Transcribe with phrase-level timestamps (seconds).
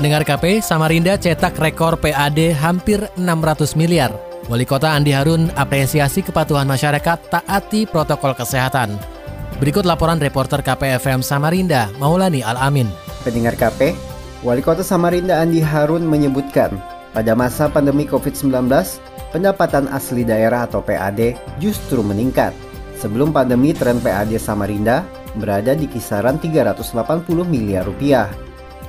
[0.00, 4.08] Pendengar KP, Samarinda cetak rekor PAD hampir 600 miliar.
[4.48, 8.96] Wali Kota Andi Harun apresiasi kepatuhan masyarakat taati protokol kesehatan.
[9.60, 12.88] Berikut laporan reporter KPFM Samarinda, Maulani Al-Amin.
[13.28, 13.92] Pendengar KP,
[14.40, 16.80] Wali Kota Samarinda Andi Harun menyebutkan,
[17.12, 18.72] pada masa pandemi COVID-19,
[19.36, 22.56] pendapatan asli daerah atau PAD justru meningkat.
[22.96, 25.04] Sebelum pandemi, tren PAD Samarinda
[25.36, 26.88] berada di kisaran 380
[27.44, 28.32] miliar rupiah.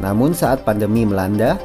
[0.02, 1.62] Namun saat pandemi melanda,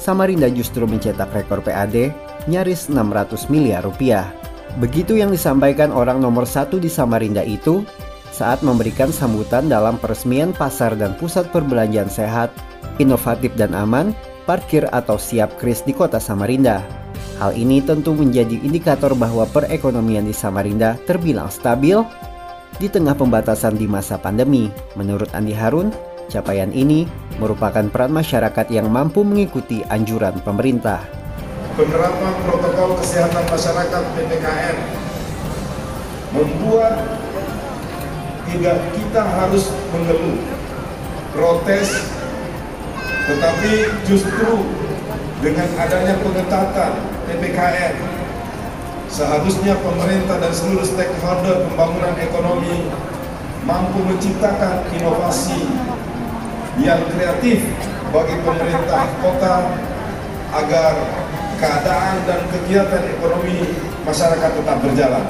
[0.00, 2.14] Samarinda justru mencetak rekor PAD
[2.48, 4.32] nyaris 600 miliar rupiah.
[4.78, 7.82] Begitu yang disampaikan orang nomor satu di Samarinda itu
[8.30, 12.54] saat memberikan sambutan dalam peresmian pasar dan pusat perbelanjaan sehat,
[13.02, 14.14] inovatif dan aman,
[14.46, 16.80] parkir atau siap kris di kota Samarinda.
[17.42, 21.98] Hal ini tentu menjadi indikator bahwa perekonomian di Samarinda terbilang stabil
[22.78, 24.70] di tengah pembatasan di masa pandemi.
[24.94, 25.90] Menurut Andi Harun,
[26.30, 27.10] capaian ini
[27.42, 31.02] merupakan peran masyarakat yang mampu mengikuti anjuran pemerintah.
[31.74, 34.76] Penerapan protokol kesehatan masyarakat PPKM
[36.30, 36.94] membuat
[38.46, 40.38] tidak kita harus mengeluh,
[41.34, 42.06] protes,
[43.26, 43.72] tetapi
[44.06, 44.66] justru
[45.40, 46.92] dengan adanya pengetatan
[47.26, 47.94] PPKM
[49.10, 52.86] seharusnya pemerintah dan seluruh stakeholder pembangunan ekonomi
[53.66, 55.66] mampu menciptakan inovasi
[56.80, 57.60] yang kreatif
[58.10, 59.54] bagi pemerintah kota
[60.50, 60.92] agar
[61.60, 63.56] keadaan dan kegiatan ekonomi
[64.02, 65.24] masyarakat tetap berjalan.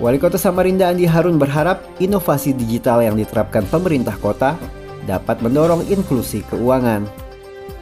[0.00, 4.56] Wali Kota Samarinda Andi Harun berharap inovasi digital yang diterapkan pemerintah kota
[5.04, 7.04] dapat mendorong inklusi keuangan.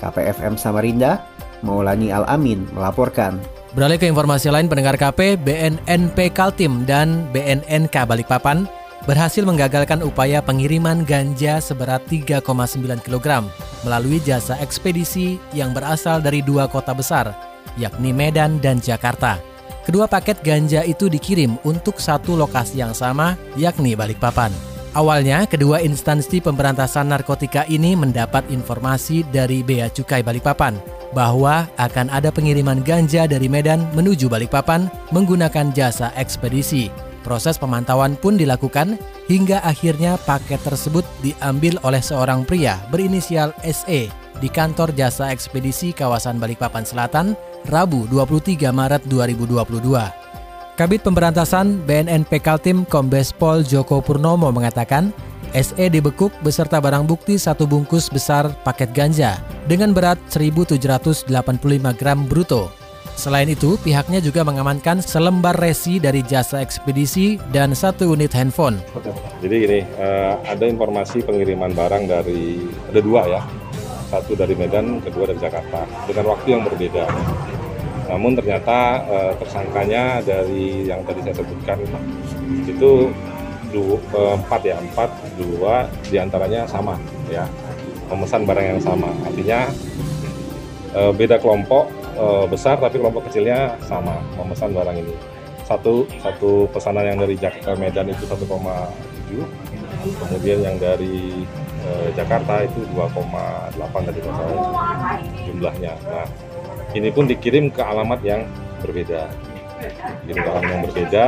[0.03, 1.22] KPFM Samarinda,
[1.62, 3.38] Maulani Al-Amin melaporkan.
[3.71, 8.66] Beralih ke informasi lain pendengar KP, BNNP Kaltim dan BNNK Balikpapan
[9.04, 12.42] berhasil menggagalkan upaya pengiriman ganja seberat 3,9
[13.04, 13.47] kg
[13.86, 17.31] melalui jasa ekspedisi yang berasal dari dua kota besar,
[17.78, 19.38] yakni Medan dan Jakarta.
[19.86, 24.53] Kedua paket ganja itu dikirim untuk satu lokasi yang sama, yakni Balikpapan.
[24.92, 30.76] Awalnya, kedua instansi pemberantasan narkotika ini mendapat informasi dari Bea Cukai Balikpapan
[31.16, 37.08] bahwa akan ada pengiriman ganja dari Medan menuju Balikpapan menggunakan jasa ekspedisi.
[37.27, 38.97] Proses pemantauan pun dilakukan
[39.27, 44.09] hingga akhirnya paket tersebut diambil oleh seorang pria berinisial SE
[44.39, 47.34] di kantor jasa ekspedisi kawasan Balikpapan Selatan
[47.67, 50.28] Rabu 23 Maret 2022.
[50.78, 55.11] Kabit Pemberantasan BNNP Kaltim Kombes Pol Joko Purnomo mengatakan,
[55.51, 61.27] SE dibekuk beserta barang bukti satu bungkus besar paket ganja dengan berat 1.785
[61.99, 62.78] gram bruto
[63.19, 68.79] Selain itu, pihaknya juga mengamankan selembar resi dari jasa ekspedisi dan satu unit handphone.
[69.43, 73.43] Jadi gini, uh, ada informasi pengiriman barang dari ada dua ya,
[74.15, 77.11] satu dari Medan, kedua dari Jakarta, dengan waktu yang berbeda.
[78.07, 81.83] Namun ternyata uh, tersangkanya dari yang tadi saya sebutkan
[82.71, 83.11] itu
[83.75, 86.95] dua, uh, empat ya, empat, dua di antaranya sama
[87.27, 87.51] ya,
[88.15, 89.11] memesan barang yang sama.
[89.27, 89.67] Artinya
[90.89, 95.15] beda kelompok uh, besar tapi kelompok kecilnya sama memesan barang ini.
[95.65, 98.45] Satu satu pesanan yang dari Jakarta Medan itu 1,7,
[100.27, 101.45] kemudian yang dari
[101.87, 104.59] uh, Jakarta itu 2,8 tadi masalah
[105.45, 105.93] jumlahnya.
[106.09, 106.27] Nah,
[106.97, 108.43] ini pun dikirim ke alamat yang
[108.81, 109.28] berbeda.
[110.25, 111.27] Dikirim ke alamat yang berbeda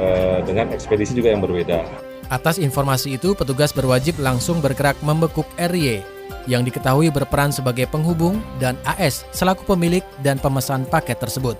[0.00, 1.84] uh, dengan ekspedisi juga yang berbeda.
[2.32, 6.11] Atas informasi itu, petugas berwajib langsung bergerak membekuk RY
[6.50, 11.54] yang diketahui berperan sebagai penghubung dan AS selaku pemilik dan pemesan paket tersebut.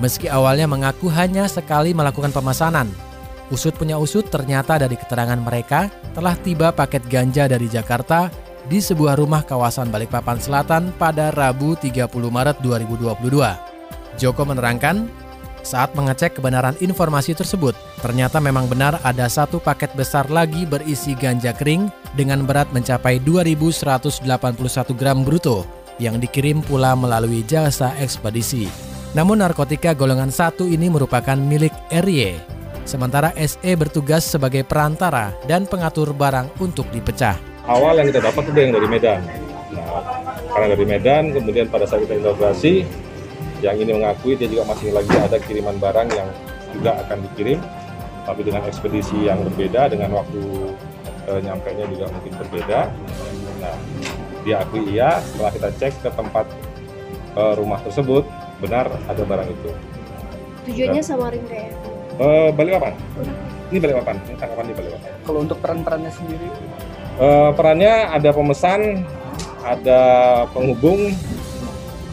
[0.00, 2.88] Meski awalnya mengaku hanya sekali melakukan pemesanan,
[3.52, 8.32] usut punya usut ternyata dari keterangan mereka telah tiba paket ganja dari Jakarta
[8.66, 13.12] di sebuah rumah kawasan Balikpapan Selatan pada Rabu 30 Maret 2022.
[14.20, 15.08] Joko menerangkan,
[15.62, 21.54] saat mengecek kebenaran informasi tersebut, ternyata memang benar ada satu paket besar lagi berisi ganja
[21.54, 24.26] kering dengan berat mencapai 2.181
[24.98, 25.64] gram bruto
[26.02, 28.66] yang dikirim pula melalui jasa ekspedisi.
[29.12, 32.40] Namun narkotika golongan satu ini merupakan milik RY,
[32.88, 37.36] sementara SE bertugas sebagai perantara dan pengatur barang untuk dipecah.
[37.68, 39.20] Awal yang kita dapat itu yang dari Medan.
[39.72, 40.02] Nah,
[40.50, 42.82] karena dari Medan, kemudian pada saat kita interogasi,
[43.62, 46.28] yang ini mengakui dia juga masih lagi ada kiriman barang yang
[46.74, 47.62] juga akan dikirim,
[48.26, 50.42] tapi dengan ekspedisi yang berbeda, dengan waktu
[51.30, 52.90] e, nyampainya juga mungkin berbeda.
[53.62, 53.76] Nah,
[54.42, 56.46] dia akui iya, setelah kita cek ke tempat
[57.38, 58.26] e, rumah tersebut,
[58.58, 59.70] benar ada barang itu.
[60.66, 61.70] Tujuannya Samarinda ya?
[62.18, 62.98] E, Balikpapan.
[63.70, 65.10] Ini Balikpapan, ini tangkapan di Balikpapan.
[65.22, 66.48] Kalau untuk peran-perannya sendiri?
[67.22, 69.06] E, perannya ada pemesan,
[69.62, 70.00] ada
[70.50, 71.14] penghubung,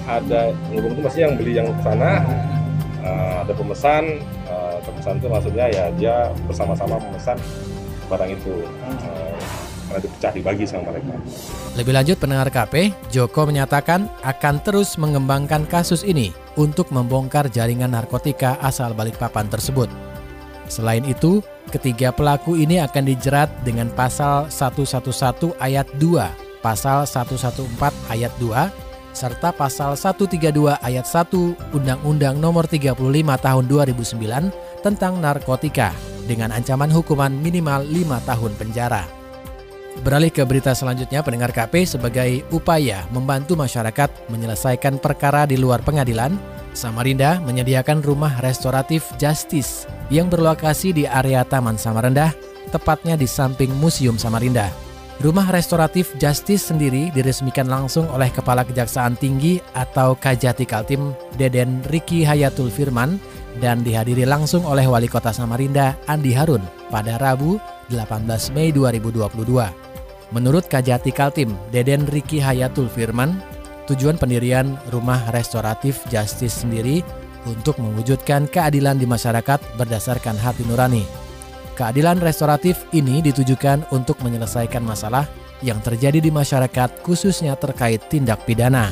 [0.10, 2.26] ada penghubung itu pasti yang beli yang ke sana,
[3.06, 4.04] uh, ada pemesan,
[4.50, 6.16] uh, pemesan itu maksudnya ya dia
[6.50, 7.38] bersama-sama memesan
[8.10, 9.38] barang itu uh,
[9.90, 11.14] karena dipecah dibagi sama mereka.
[11.78, 18.58] Lebih lanjut pendengar KP, Joko menyatakan akan terus mengembangkan kasus ini untuk membongkar jaringan narkotika
[18.62, 19.90] asal Balikpapan tersebut.
[20.70, 21.42] Selain itu,
[21.74, 27.66] ketiga pelaku ini akan dijerat dengan pasal 111 ayat 2 pasal 114
[28.12, 32.96] ayat 2 serta pasal 132 ayat 1 Undang-Undang Nomor 35
[33.40, 35.92] Tahun 2009 tentang narkotika
[36.30, 39.04] dengan ancaman hukuman minimal 5 tahun penjara.
[40.00, 46.38] Beralih ke berita selanjutnya, pendengar KP sebagai upaya membantu masyarakat menyelesaikan perkara di luar pengadilan,
[46.72, 52.32] Samarinda menyediakan rumah restoratif Justice yang berlokasi di area Taman Samarinda,
[52.72, 54.89] tepatnya di samping Museum Samarinda.
[55.20, 62.24] Rumah Restoratif Justice sendiri diresmikan langsung oleh Kepala Kejaksaan Tinggi atau Kajati Kaltim Deden Riki
[62.24, 63.20] Hayatul Firman
[63.60, 67.60] dan dihadiri langsung oleh Wali Kota Samarinda Andi Harun pada Rabu
[67.92, 69.44] 18 Mei 2022.
[70.32, 73.44] Menurut Kajati Kaltim Deden Riki Hayatul Firman,
[73.92, 77.04] tujuan pendirian Rumah Restoratif Justice sendiri
[77.44, 81.19] untuk mewujudkan keadilan di masyarakat berdasarkan hati nurani
[81.80, 85.24] Keadilan restoratif ini ditujukan untuk menyelesaikan masalah
[85.64, 88.92] yang terjadi di masyarakat khususnya terkait tindak pidana.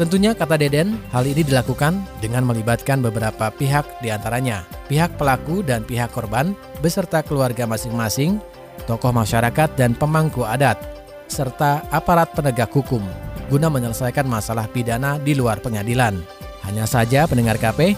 [0.00, 5.84] Tentunya kata Deden, hal ini dilakukan dengan melibatkan beberapa pihak di antaranya pihak pelaku dan
[5.84, 8.40] pihak korban beserta keluarga masing-masing,
[8.88, 10.80] tokoh masyarakat dan pemangku adat,
[11.28, 13.04] serta aparat penegak hukum
[13.52, 16.18] guna menyelesaikan masalah pidana di luar pengadilan.
[16.66, 17.94] Hanya saja pendengar KP,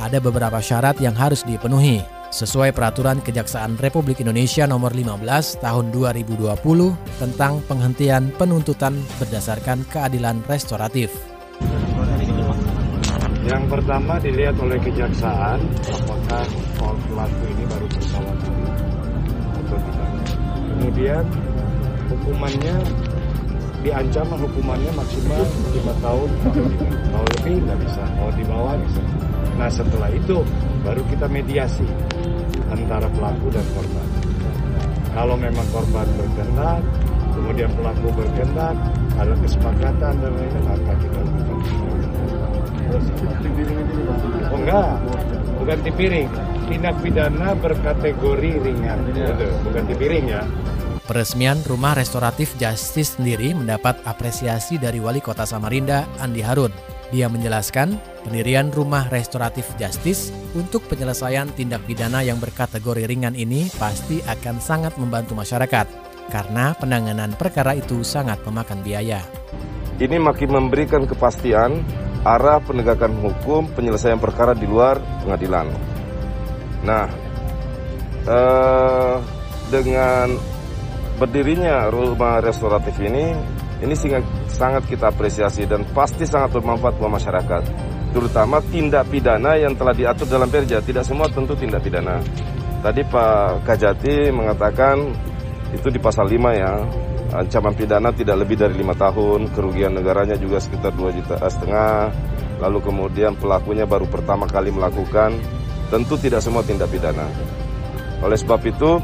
[0.00, 2.00] ada beberapa syarat yang harus dipenuhi,
[2.30, 6.46] sesuai peraturan Kejaksaan Republik Indonesia nomor 15 tahun 2020
[7.22, 11.12] tentang penghentian penuntutan berdasarkan keadilan restoratif.
[13.46, 16.44] Yang pertama dilihat oleh kejaksaan apakah
[17.06, 18.34] pelaku ini baru bersalah
[19.54, 20.10] atau tidak.
[20.66, 21.24] Kemudian
[22.10, 22.76] hukumannya
[23.86, 26.30] diancam hukumannya maksimal 5 tahun
[27.06, 29.02] kalau lebih nggak bisa mau di bawah bisa
[29.56, 30.42] nah setelah itu
[30.82, 31.86] baru kita mediasi
[32.70, 34.06] antara pelaku dan korban.
[35.16, 36.80] Kalau memang korban berkenan
[37.36, 38.74] kemudian pelaku berkenan
[39.16, 41.58] ada kesepakatan dan lain-lain maka kita lakukan.
[44.52, 44.94] Oh enggak.
[45.56, 46.28] Bukan di piring
[46.68, 48.98] tindak pidana berkategori ringan.
[49.66, 50.42] Bukan di piring ya.
[51.06, 56.95] Peresmian Rumah Restoratif Justice sendiri mendapat apresiasi dari Wali Kota Samarinda, Andi Harun.
[57.14, 57.94] Dia menjelaskan,
[58.26, 64.98] pendirian Rumah Restoratif Justice untuk penyelesaian tindak pidana yang berkategori ringan ini pasti akan sangat
[64.98, 65.86] membantu masyarakat,
[66.34, 69.22] karena penanganan perkara itu sangat memakan biaya.
[70.02, 71.86] Ini makin memberikan kepastian
[72.26, 75.70] arah penegakan hukum penyelesaian perkara di luar pengadilan.
[76.82, 77.06] Nah,
[78.26, 79.16] eh,
[79.70, 80.34] dengan
[81.22, 83.30] berdirinya rumah restoratif ini
[83.80, 83.94] ini
[84.56, 87.62] sangat, kita apresiasi dan pasti sangat bermanfaat buat masyarakat
[88.16, 90.80] terutama tindak pidana yang telah diatur dalam perja.
[90.80, 92.16] Tidak semua tentu tindak pidana.
[92.80, 95.04] Tadi Pak Kajati mengatakan
[95.76, 96.72] itu di pasal 5 ya
[97.36, 102.08] ancaman pidana tidak lebih dari lima tahun kerugian negaranya juga sekitar 2 juta setengah.
[102.56, 105.36] Lalu kemudian pelakunya baru pertama kali melakukan
[105.92, 107.28] tentu tidak semua tindak pidana.
[108.24, 108.96] Oleh sebab itu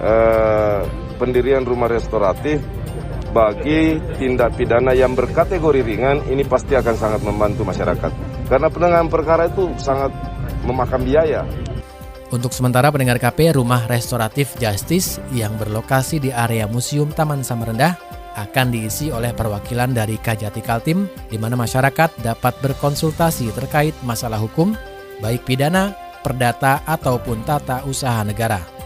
[0.00, 0.80] eh,
[1.20, 2.64] pendirian rumah restoratif
[3.30, 8.12] bagi tindak pidana yang berkategori ringan ini pasti akan sangat membantu masyarakat.
[8.48, 10.10] Karena penanganan perkara itu sangat
[10.64, 11.44] memakan biaya.
[12.28, 17.96] Untuk sementara pendengar KP Rumah Restoratif Justice yang berlokasi di area Museum Taman Samarinda
[18.36, 24.76] akan diisi oleh perwakilan dari Kajati Kaltim di mana masyarakat dapat berkonsultasi terkait masalah hukum
[25.18, 28.77] baik pidana, perdata ataupun tata usaha negara.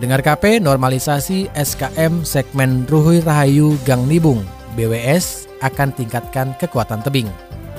[0.00, 4.40] Dengar KP normalisasi SKM segmen Ruhui Rahayu Gang Nibung
[4.72, 7.28] BWS akan tingkatkan kekuatan tebing.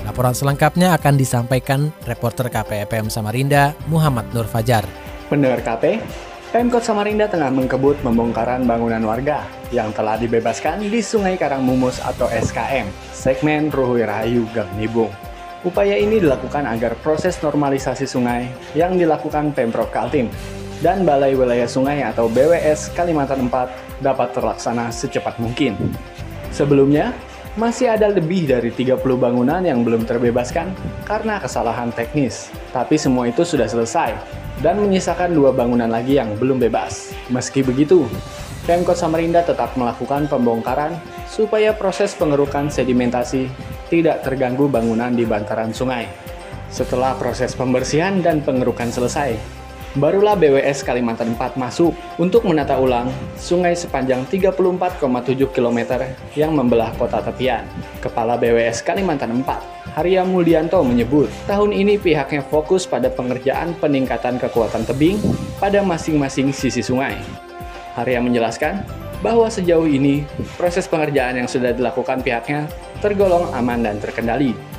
[0.06, 4.86] Laporan selengkapnya akan disampaikan reporter KPFM Samarinda Muhammad Nur Fajar.
[5.26, 5.98] Pendengar KP,
[6.54, 9.42] Pemkot Samarinda tengah mengkebut membongkaran bangunan warga
[9.74, 15.10] yang telah dibebaskan di Sungai Karangmumus atau SKM, segmen Ruhui Rahayu Gang Nibung.
[15.66, 20.28] Upaya ini dilakukan agar proses normalisasi sungai yang dilakukan Pemprov Kaltim
[20.80, 25.78] dan Balai Wilayah Sungai atau BWS Kalimantan 4 dapat terlaksana secepat mungkin.
[26.50, 27.14] Sebelumnya,
[27.54, 30.74] masih ada lebih dari 30 bangunan yang belum terbebaskan
[31.06, 32.50] karena kesalahan teknis.
[32.74, 34.10] Tapi semua itu sudah selesai
[34.58, 37.14] dan menyisakan dua bangunan lagi yang belum bebas.
[37.30, 38.06] Meski begitu,
[38.66, 40.98] Pemkot Samarinda tetap melakukan pembongkaran
[41.30, 43.46] supaya proses pengerukan sedimentasi
[43.86, 46.10] tidak terganggu bangunan di bantaran sungai.
[46.74, 49.38] Setelah proses pembersihan dan pengerukan selesai,
[49.94, 53.06] barulah BWS Kalimantan 4 masuk untuk menata ulang
[53.38, 54.98] sungai sepanjang 34,7
[55.54, 55.78] km
[56.34, 57.62] yang membelah kota tepian.
[58.02, 64.82] Kepala BWS Kalimantan 4, Harya Muldianto menyebut, tahun ini pihaknya fokus pada pengerjaan peningkatan kekuatan
[64.82, 65.22] tebing
[65.62, 67.14] pada masing-masing sisi sungai.
[67.94, 68.82] Harya menjelaskan
[69.22, 70.26] bahwa sejauh ini
[70.58, 72.66] proses pengerjaan yang sudah dilakukan pihaknya
[72.98, 74.73] tergolong aman dan terkendali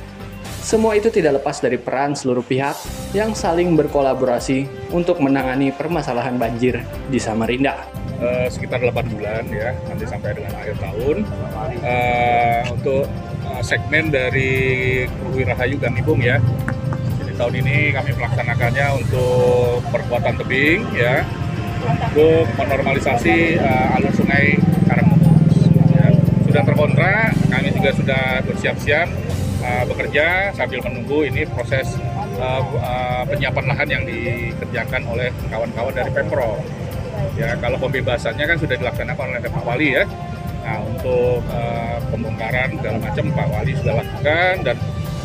[0.66, 2.74] semua itu tidak lepas dari peran seluruh pihak
[3.14, 7.86] yang saling berkolaborasi untuk menangani permasalahan banjir di Samarinda.
[8.18, 11.22] Uh, sekitar 8 bulan ya, nanti sampai dengan akhir tahun.
[11.86, 13.06] Uh, untuk
[13.46, 15.06] uh, segmen dari
[15.38, 16.42] Rahayu dan Ibung ya.
[17.22, 21.22] Jadi tahun ini kami melaksanakannya untuk perkuatan tebing ya,
[22.10, 24.58] untuk menormalisasi uh, alur sungai
[24.90, 25.70] Karangmumus.
[25.94, 26.10] Ya.
[26.42, 29.25] Sudah terkontrak, kami juga sudah bersiap-siap
[29.66, 31.98] uh, bekerja sambil menunggu ini proses
[32.38, 36.62] uh, uh, penyiapan lahan yang dikerjakan oleh kawan-kawan dari Pemprov.
[37.36, 40.04] Ya, kalau pembebasannya kan sudah dilaksanakan oleh Pak Wali ya.
[40.66, 44.76] Nah, untuk uh, pembongkaran segala macam Pak Wali sudah lakukan dan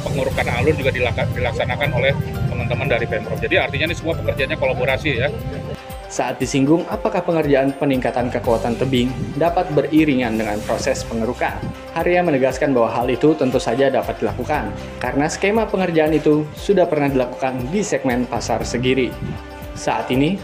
[0.02, 0.92] pengurukan alur juga
[1.38, 2.14] dilaksanakan oleh
[2.50, 3.38] teman-teman dari Pemprov.
[3.40, 5.30] Jadi artinya ini semua pekerjaannya kolaborasi ya.
[6.12, 9.08] Saat disinggung apakah pengerjaan peningkatan kekuatan tebing
[9.40, 11.56] dapat beriringan dengan proses pengerukan,
[11.96, 17.08] Harya menegaskan bahwa hal itu tentu saja dapat dilakukan, karena skema pengerjaan itu sudah pernah
[17.08, 19.08] dilakukan di segmen pasar segiri.
[19.72, 20.36] Saat ini,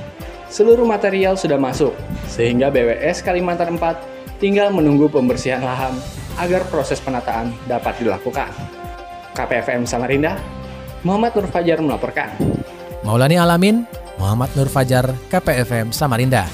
[0.48, 1.92] seluruh material sudah masuk,
[2.32, 6.00] sehingga BWS Kalimantan 4 tinggal menunggu pembersihan lahan
[6.40, 8.56] agar proses penataan dapat dilakukan.
[9.36, 10.40] KPFM Samarinda,
[11.04, 12.32] Muhammad Nur Fajar melaporkan.
[13.04, 13.84] Maulani Alamin,
[14.18, 16.46] Muhammad Nur Fajar, KPFM Samarinda.